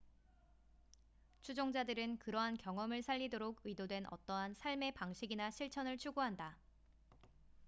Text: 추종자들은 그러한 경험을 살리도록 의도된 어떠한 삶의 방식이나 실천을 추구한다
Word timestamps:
추종자들은 1.43 2.17
그러한 2.17 2.57
경험을 2.57 3.03
살리도록 3.03 3.61
의도된 3.63 4.07
어떠한 4.09 4.55
삶의 4.55 4.93
방식이나 4.95 5.51
실천을 5.51 5.95
추구한다 5.99 6.57